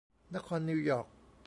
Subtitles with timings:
[0.35, 1.07] นครนิวยอร์ค